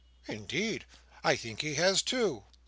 "Indeed 0.27 0.85
I 1.23 1.35
think 1.35 1.61
he 1.61 1.75
has 1.75 2.01
too." 2.01 2.45